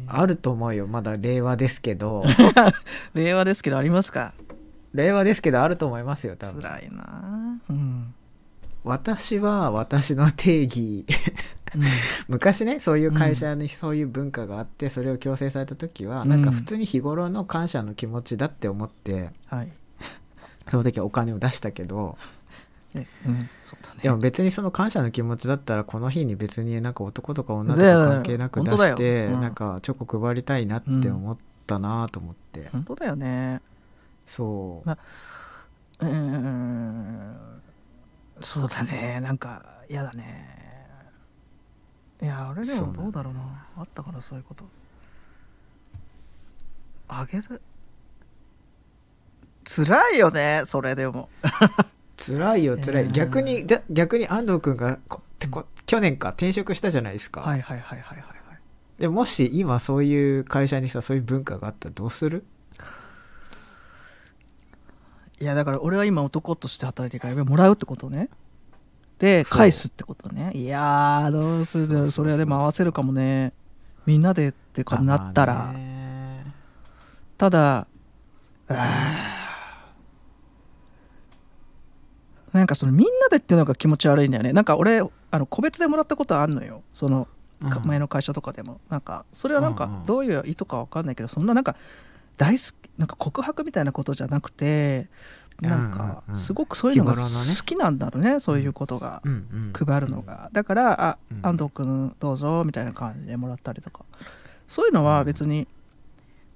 [0.08, 0.86] あると思うよ。
[0.86, 2.24] まだ令和ですけど。
[3.14, 4.34] 令和ですけどありますか？
[4.94, 6.62] 令和ですけどあると思いますよ多分。
[6.62, 7.60] 辛いな。
[7.70, 8.14] うん。
[8.84, 11.06] 私は私の定義。
[12.28, 16.28] 昔ねそういう会社にそういう文化があってそれを強制された時は、うん。
[16.28, 19.72] なんか普通に日頃の感謝の気持ちだって思ってはい。
[20.70, 22.18] その時はお金を出したけど
[22.92, 23.38] ねうん。
[23.38, 23.48] ね。
[24.02, 29.40] でも別にその感謝の気持ちだったらこの日に別になんか男とか女とか関係なく出してうん。
[29.40, 33.62] なんかチョコ配りたいなって思ったなと思って、本当だよね
[34.32, 34.88] そう。
[34.88, 34.96] ま
[36.00, 37.36] うーん。
[38.40, 39.20] そうだね。
[39.20, 40.88] なんか嫌だね。
[42.22, 43.66] いやあれでもどうだろうな。
[43.76, 44.64] あったからそういうこと。
[47.08, 47.60] あげる。
[49.64, 51.28] 辛いよねそれでも。
[52.16, 53.12] 辛いよ辛い、うん。
[53.12, 58.58] 逆にだ逆に安藤君がこてこ去年か転職したじゃないですか、はいはいはいはいはいはい。
[58.98, 62.46] でもし今そういう会社にさそういう文化があったらどうする？
[65.42, 68.28] いやだから俺は今男として働いてるからもらうってことね。
[69.18, 70.52] で返すってことね。
[70.54, 73.52] いやーどうするそれはでも合わせるかもね。
[74.06, 75.74] みんなでってかなったら、
[77.38, 77.88] ただ
[78.68, 78.76] な
[82.62, 84.52] んかそのみんなでっていうのが気持ち悪いんだよね。
[84.52, 85.02] なんか俺
[85.32, 86.84] あの個別でもらったことあるのよ。
[86.94, 87.26] その
[87.84, 88.80] 前の会社とかでも。
[88.88, 91.74] なんかそれはなんかどういう意図かわかんないけどそんななんか
[92.36, 95.08] 大好きなんか告白みたいなことじゃなくて
[95.60, 96.36] なんかうんうんうん。
[96.36, 99.22] すごくそういうのが好きなんだろうねそういうことが。
[99.24, 100.50] うんうん配るのが。
[100.52, 101.46] だから「あうん。
[101.46, 104.04] 安藤君どうぞ」みたいな感じでもらったりとか。
[104.68, 105.66] そういうのは別に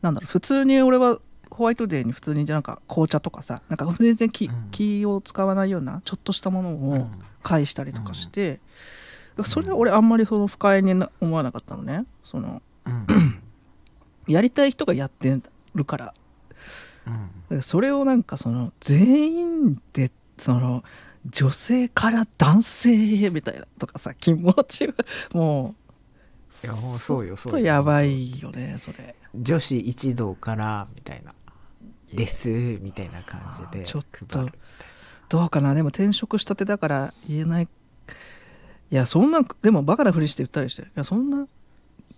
[0.02, 1.18] なんだろう普通に俺は
[1.50, 4.68] ホワイトデーに普通になんか紅茶とかさなんか全然気,、うん。
[4.70, 7.10] 気を使わないようなちょっとしたものをうん。
[7.42, 8.58] 返したりとかして、
[9.44, 12.04] それは俺あんまりその不快にな思わなかったのね。
[12.24, 13.06] そのうん。
[14.26, 15.38] やりたい人がやって
[15.76, 16.14] るから。
[17.50, 17.62] うん。
[17.62, 20.82] それをなんかその全員でその
[21.24, 22.92] 女性から男性
[23.24, 24.94] へみたいなとかさ気持ちは
[25.32, 25.74] も
[26.62, 29.14] ういやそうよちょっそうよとやばいよねそれ。
[29.34, 31.32] 女子一同からみたいな。
[32.12, 32.48] です
[32.80, 33.40] みたいな感
[33.72, 34.48] じでちょっと
[35.28, 35.74] どうかな。
[35.74, 37.68] でも転職したてだから言えない。
[38.90, 41.48] いやそんなでもバカなふりして言ったりしていやそんな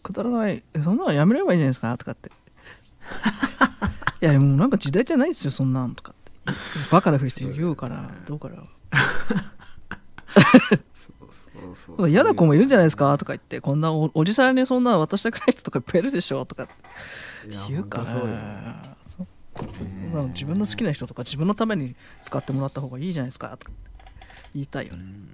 [0.02, 0.62] くだらない。
[0.74, 2.30] えそんなのやめればいいじゃないですかとかって
[4.20, 6.28] いやもうなんか時代じゃないですよそんなんとかって。
[6.90, 8.56] バカなふりして言うからどうかな
[10.94, 16.68] そうそうそう 嫌な子もいるんじゃないですかとか言ってこんなおおじさんにそんな渡したくない人とかいっぱいいるでしょとか
[17.68, 18.26] 言うかなそう。
[18.26, 18.98] ね
[20.32, 23.72] 自分の好きな人とか自分のために使ってもらった方がいいじゃないですかとか
[24.54, 25.00] 言いたいよね。
[25.02, 25.28] うん。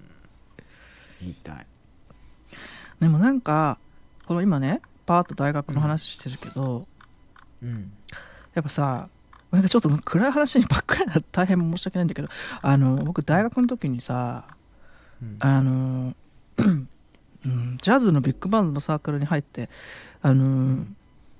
[1.20, 1.66] 言いたい。
[3.00, 3.78] でもなんか
[4.24, 6.86] この今ねパーッと大学の話してるけど、
[7.64, 7.92] うん。
[8.54, 9.08] やっぱさ
[9.50, 12.28] なんかちょっと暗い話にばっかりな大変申し訳ないんだけど
[12.60, 14.44] あの僕大学の時にさ
[15.22, 15.36] うん。
[15.40, 16.14] あの、
[16.58, 19.68] うん、ジャズのビッグバンドのサークルに入って
[20.22, 20.84] あの、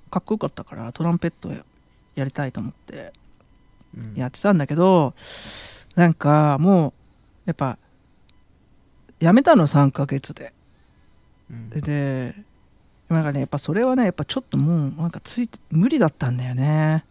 [0.09, 1.49] かっこよかったからトランペット
[2.15, 3.13] やりたいと思って
[3.95, 4.13] うん。
[4.15, 5.13] やってたんだけど
[5.95, 6.93] なんかもう
[7.45, 7.77] やっぱ
[9.19, 10.53] やめたの3ヶ月で。
[11.49, 11.69] うん。
[11.69, 12.35] で
[13.09, 17.05] なんかねやっぱそれはねやっぱちょっともうなんかついて無理だったんだよね。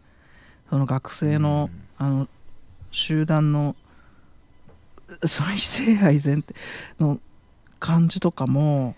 [0.69, 2.29] その学生の,、あの
[2.91, 3.77] 集団の
[5.25, 6.55] その異性愛前提
[6.99, 7.21] の
[7.79, 8.97] 感じとかも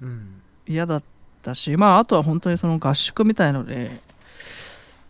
[0.00, 0.42] うん。
[0.68, 1.02] 嫌だっ
[1.42, 4.00] たしまああとは本当にその合宿みたいので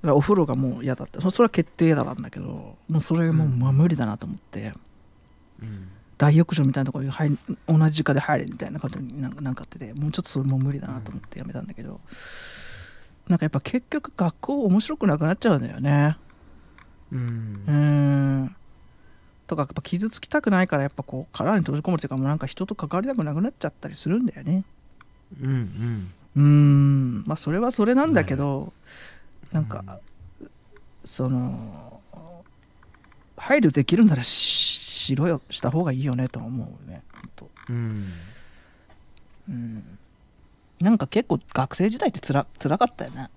[0.05, 1.22] お風呂がもう嫌だった。
[1.22, 4.74] そそれは決定だったんだけどもうそれもう無理だなと思って、
[5.62, 12.00] うん大浴場みたいなところに入り同じ時間で入れみたいなことになんかなんかあっててもうちょっとそれもう無理だなと思ってやめたんだけど、
[13.29, 16.16] なんかやっぱ結局学校面白くなくなっちゃうんだよね。
[17.12, 18.44] ううん。
[18.44, 18.57] ん
[19.46, 24.64] とかやっぱ傷つきたくないからやっぱこう殻に閉じこもるっていうかもうなんか人と関わりたくなくなっちゃったりするんだよね。
[25.40, 25.50] うん
[26.37, 26.42] うん。
[26.42, 27.24] うん。
[27.26, 28.72] まあそれはそれなんだけど
[29.52, 29.85] なんか、
[31.05, 32.00] その
[33.37, 37.03] 配慮できるならししろよした方がいいよねとは思うね。
[37.12, 37.51] 本当。
[37.69, 38.12] うん。
[39.49, 39.99] うん。
[40.81, 43.31] なんか結構学生時代ってつら辛かったよね。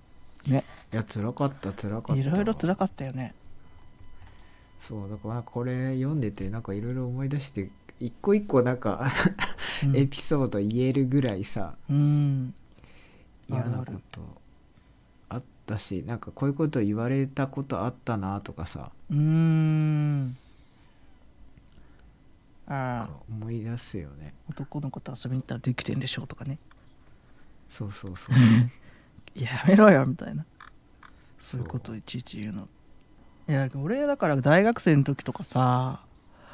[0.47, 0.63] ね。
[0.91, 2.21] いや辛かった辛かった。
[2.21, 3.36] いろいろ辛かったよね。
[4.82, 9.12] そうだからこれ読んでてなんかいろいろ思い出して一個一個なんか
[9.84, 9.95] うん。
[9.95, 12.55] エピソード言えるぐらいさうん。
[13.47, 14.21] 嫌なこと
[15.29, 18.91] あったしなんかこういうこと言われたことあったなとかさ。
[19.12, 20.36] うーん
[22.69, 24.34] 思い出すよね。
[24.49, 26.60] 男の子と遊びに行ったらできてんでしょうとかね。
[27.67, 28.36] そうそうそう。
[29.36, 30.45] やめろよみたいな。
[31.39, 31.62] そう。
[31.62, 32.67] いうことをいちいち言うの。
[33.47, 36.03] いや俺だから大学生の時とかさ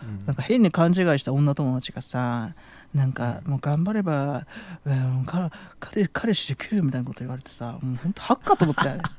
[0.01, 0.25] うん。
[0.25, 2.53] なんか変に勘違いした女友達がさ
[2.93, 4.47] なんかもう頑張れば、
[4.85, 5.51] うん、か
[5.81, 9.03] 彼彼氏できるよみたいなこと言われてさもうほんとハッカと思ったよね。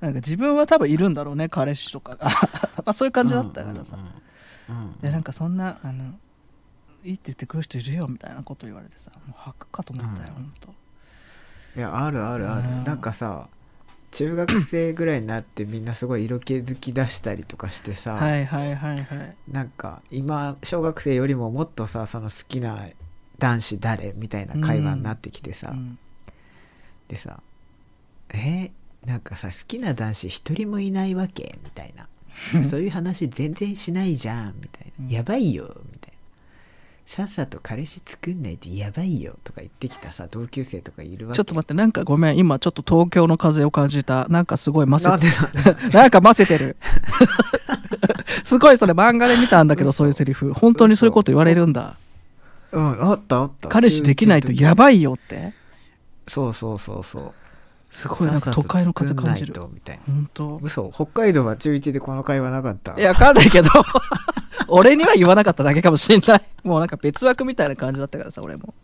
[0.00, 2.28] なんか自分は多分いるんだろうね彼氏とかが。
[2.84, 4.23] まあそういう感じだったからさ、うんうんうん
[5.00, 6.14] でなんかそんなあの
[7.04, 10.34] いいって言ってくる人いるよみたいなこと言われてさもうハックかと思ったよ、うん。
[10.34, 10.68] ほんと。
[11.76, 12.84] いやあるあるある、うん。
[12.84, 13.48] なんかさ
[14.10, 19.36] 中学生ぐらいになってみんなすごい色気づき出したりとかしてさ、はいはいはいはい。
[19.48, 22.86] なんか今小学生よりももっとさその好きな
[23.38, 25.98] 男子誰みたいな会話になってきてさ、うん。
[27.08, 27.42] でさ
[28.32, 28.70] 「え
[29.04, 32.08] なんかさ好きな男子一人もいないわけ?」みたいな
[32.64, 35.08] 「そういう話全然しないじゃん」みたいな「うん。
[35.08, 36.18] やばいよ」みたいな
[37.06, 41.36] 「さっさと彼氏作んないとやばいよ」とか言ってきたさ同級生とかいるわけ。
[41.36, 46.76] ちょっと待ってなんかごめん今ちょっと東京の風を感じたなんかすごいませなんでなんでなんかませてる。
[48.44, 50.52] すごいそれ漫画で見たんだけどそういうセリフ。
[50.52, 51.96] 本当にそういうこと言われるんだ。
[52.72, 53.68] うんあったあった。
[53.68, 55.54] 彼氏できないとやばいよって。
[56.26, 57.32] そうそうそうそう
[57.94, 59.54] すごいなんか都会の風感じる。
[59.72, 60.02] みたいな。
[60.12, 60.60] 本当。
[60.60, 62.98] 嘘北海道は中1でこの会話なかった。
[62.98, 63.70] いやわかんないけど。
[64.66, 66.42] 俺には言わなかっただけかもしれない。
[66.64, 68.74] もうなんか別枠みたいな感じだったからさ俺も。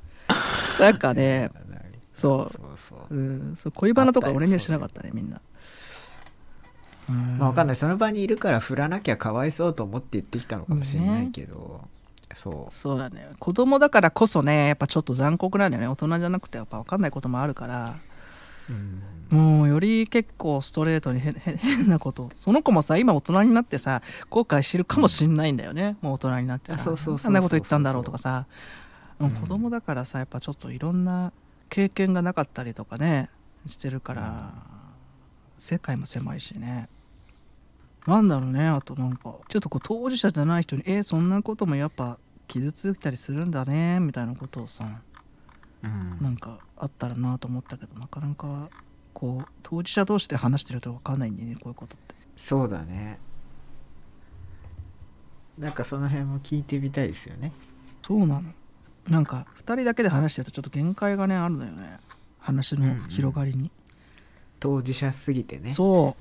[0.78, 1.50] なんかね
[2.14, 2.52] そう。
[2.52, 3.14] そうそう。
[3.14, 3.56] うん。
[3.56, 5.40] そう恋バナとか俺にはしなかったねみんな。
[7.08, 7.12] う。
[7.12, 7.38] ん。
[7.38, 7.76] まあわかんない。
[7.76, 11.88] その場にいるから振らなきゃかわいそうと思って言ってきたのかもしれないけど、
[12.36, 12.72] そう。
[12.72, 13.26] そうだね。
[13.40, 15.88] 子供だからこそねやっぱちょっと残酷なんだよね。
[15.88, 17.86] 大人じゃなくてやっぱ分かんないこともあるから。
[17.86, 18.09] うん
[19.30, 21.20] もうより結構ストレートに
[21.58, 22.30] 変なこと。
[22.36, 26.92] その子もさ今大人になってさ後悔してるかもしんないんだよね、もう大人になってさ。
[26.92, 28.46] あそんなこと言ったんだろうとかさ。
[29.20, 31.32] うん子供だからさやっぱちょっといろんな
[31.68, 33.28] 経験がなかったりとかね
[33.66, 34.54] してるから、
[35.58, 36.88] 世界も狭いしね。
[38.06, 42.18] なんだろうねあとなんかちょっとこう当事者じゃない人にえーそんなこともやっぱ
[42.48, 44.84] 傷ついたりするんだねみたいなことをさ。
[44.84, 45.09] うん
[45.82, 48.68] なんかあったらなと思ったけどなかなか
[49.14, 52.14] こう当事者同士で話してると分かんないんでねこういうことって。
[52.36, 53.18] そうだね。
[55.58, 57.52] なんかその辺も聞いてみたいですよね。
[58.06, 58.42] そうなの。
[59.08, 61.98] なんか2人だけで話してるとちょっと限界がねあるのよね。
[62.38, 63.70] 話の広がりに、
[64.58, 65.72] 当事者すぎてね。
[65.72, 66.16] そ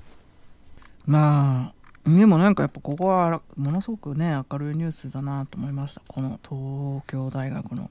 [1.06, 1.10] う。
[1.10, 6.02] まあでもなんかやっぱここはものすごくね明るいニュースだなと思いました。
[6.06, 7.90] この東京大学の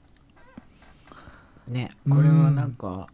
[1.68, 3.08] ねこれはなんか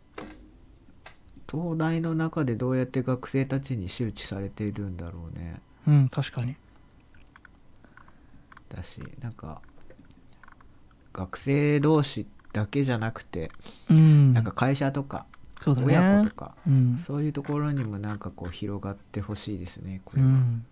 [1.51, 5.61] 東大の中でどうやって学生たちに周知されているんだろうね。
[5.87, 6.57] うん確かに。
[8.69, 9.61] だしなんか
[11.13, 13.51] 学生同士だけじゃなくて、
[13.89, 14.33] うん。
[14.33, 15.27] なんか会社とか
[15.63, 15.87] そうだね。
[15.87, 16.99] 親子とか、うん。
[16.99, 20.67] そういうところにもなんかこう広がってほしいですねこうれは、ん。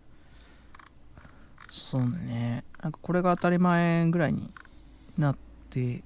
[1.71, 2.65] そうね。
[2.83, 4.51] なんかこれが当たり前ぐらいに
[5.19, 5.37] なっ
[5.71, 6.03] て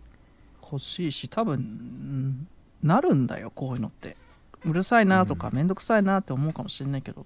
[0.71, 2.49] ほしいし多分うん
[2.83, 4.17] なるんだよこういうのって。
[4.65, 7.25] うるさいなとかうめんどくさいなって思うかもしれないけど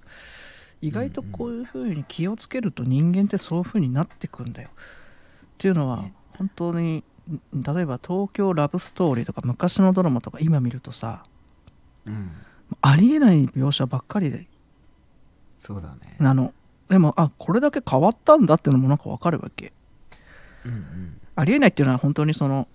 [0.82, 4.68] 意外とこういう風に気をつけると人間ってそういう風になってくんだよ。
[4.68, 6.12] っていうのはね。
[6.36, 11.22] 本当にん例えば東京ラブストーリーとか昔のドラマとか今見るとさ
[12.04, 12.32] うん。
[12.80, 14.46] ありえない描写ばっかりで。
[15.56, 16.16] そうだね。
[16.18, 16.52] なの。
[16.88, 19.72] でもあこれだけ変わったんだっていうのもなんかわかるわけ。
[20.64, 21.20] うんうん。
[21.36, 22.66] ありえないっていうのは本当にその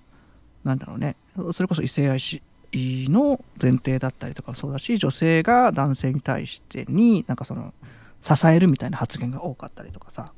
[0.67, 1.15] なんだろうね。
[1.51, 2.41] それこそ異性愛し
[2.73, 7.73] の前提だったりとかそうだし女性が男性に対してになんかその
[8.21, 10.31] 支えるみたいな発言が多かったりとかさ、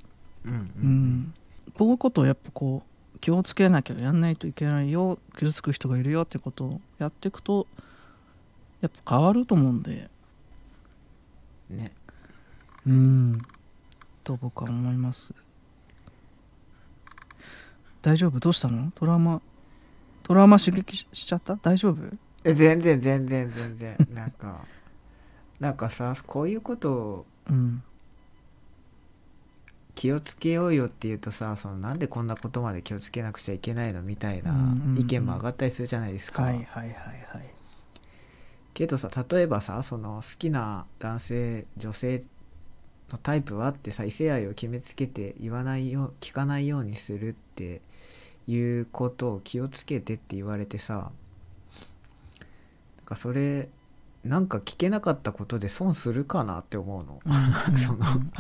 [0.46, 0.90] うんううん。
[0.90, 1.34] ん、
[1.74, 7.68] こういうことをやっぱこう気をつけなきゃやんないといけないよ傷つく人がいるよってことをやっていくと
[8.82, 10.10] やっぱ変わると思うんで。
[11.70, 11.92] ね。
[12.88, 13.42] うん。
[14.24, 15.34] と僕は思います。
[18.02, 18.40] 大丈夫？
[18.40, 18.92] どうしたの？
[18.96, 19.42] トラウマ
[20.30, 21.56] トラウマ刺激ししちゃった？
[21.56, 22.04] 大丈夫？
[22.44, 23.98] え全然全然全然。
[24.14, 24.64] なんか
[25.60, 27.82] なんかさこういうことをうん。
[29.96, 34.54] 気をつけようよっていうとさそのなんでこんなことまで気をつけなくちゃいけないのみたいな
[34.96, 36.94] 意見も上がったりするじゃないですか、はいはいはいはい。
[38.74, 42.24] けどさ例えばさその好きな男性女性
[43.12, 47.82] のタイプはってさ異性愛を決めつけて言わないよ聞かないようにするって
[48.50, 51.02] いうことを気をつけてって言われてさな
[53.04, 53.70] んかそれ
[54.24, 57.22] なんか聞けなかったことで損するかなって思うの。
[57.26, 57.30] う
[57.74, 58.32] んそのうん。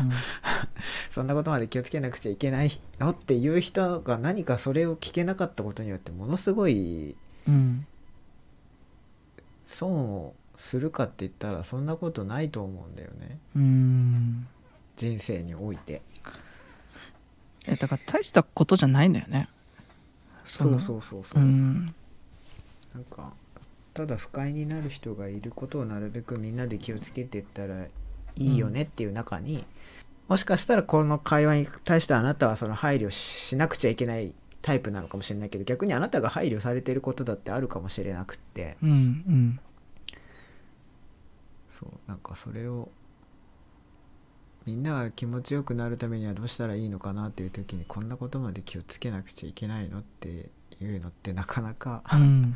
[1.10, 7.16] そんなことまで気をつけなくちゃいけないのっていう人が何かそれを聞けなかったことによってものすごい
[7.48, 7.86] うん。
[9.64, 13.40] 損をするかって言ったらそんなことないと思うんだよね。
[13.56, 14.48] うん。
[14.98, 16.02] 人生において。
[17.66, 19.42] えだから大したことじゃないんだよね。
[19.42, 19.48] の
[20.50, 21.42] そうそうそうそう。
[21.42, 21.94] う、ん。
[22.94, 23.32] なんか
[23.94, 27.90] ただ不快になる人がいることをなるべくみんなで気をつけていったらい
[28.36, 29.66] いよねっていう中に、
[30.28, 38.78] もしかしたらこの会話に対してあなたはその配慮しなくちゃいけないタイプなのかもしれないけど逆にあなたが配慮されていることだってあるかもしれなくって。
[38.82, 39.60] うんうん。
[41.70, 42.90] そうなんかそれを
[44.70, 52.56] みんなが気持ちよくなるためにはどうしたらいいのかなっていう時にこんなことまで気をつけなくちゃいけないのっていうのってなかなかうん。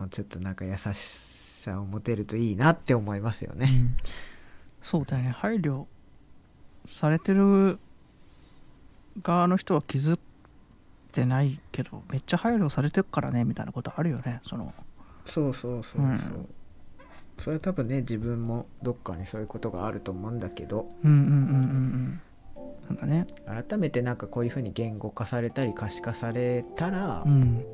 [0.00, 3.68] もうちょっとなんか優しさを持てるといいなって思いますよね。
[3.72, 3.96] うん。
[4.82, 5.30] そうだよね。
[5.30, 5.84] 配慮
[6.90, 7.78] されてる
[9.22, 10.18] 側の人は気づい
[11.12, 14.74] てないけどめっちゃ配慮されてるからねみたいなことあるよねその。
[15.26, 16.54] そうそうそうそう、うん
[17.42, 21.34] それは多分ね自分もどっかにそういうことがあると思うんだけどうんうんうんうんう
[22.14, 22.20] ん。
[22.88, 23.26] なんかね。
[23.46, 27.64] 改めてなんかこういうふうに言語化されたり可視化されたら、うん。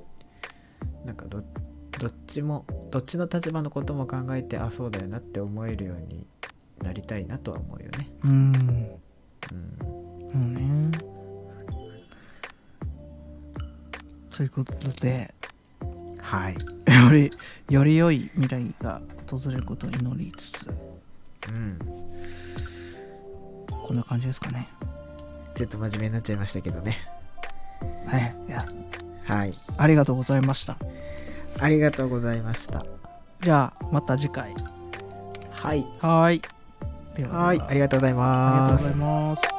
[1.05, 1.43] なんかど
[1.99, 6.27] どっちもどっちの立場のことも考えてあそうだよなって思えるように
[6.83, 8.11] なりたいなとは思うよね。
[8.25, 8.31] うん。
[8.33, 10.99] うん、うんね。
[14.31, 15.35] ということで
[16.29, 16.55] はい。
[16.55, 17.31] より
[17.71, 19.01] より良い未来が
[19.31, 21.79] 訪れることを祈りつつうん。
[23.71, 24.69] こんな感じですかね。
[25.55, 26.99] ちょっと真面目になっちゃいましたけどね。
[28.07, 28.37] はい。
[28.47, 28.67] いや。
[29.25, 29.55] はい。
[29.79, 30.77] ありがとうございました。
[31.61, 32.85] ありがとうございました。
[33.41, 34.55] じゃあまた次回。
[35.51, 35.87] はい。
[36.01, 36.43] はーい。
[37.17, 37.61] ではでははい。
[37.61, 39.58] ありがとうございありますがとうございます